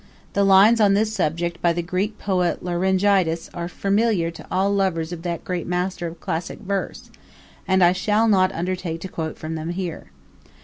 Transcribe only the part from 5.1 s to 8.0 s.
of that great master of classic verse, and I